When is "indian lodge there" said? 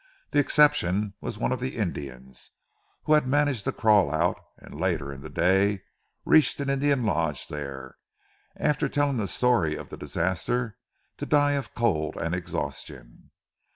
6.71-7.97